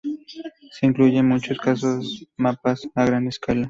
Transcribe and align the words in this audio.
Se 0.71 0.87
incluyen 0.87 1.17
en 1.19 1.27
muchos 1.27 1.59
casos 1.59 2.25
mapas 2.35 2.89
a 2.95 3.05
gran 3.05 3.27
escala. 3.27 3.59